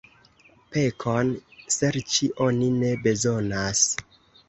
[0.75, 1.29] Pekon
[1.77, 3.89] serĉi oni ne bezonas.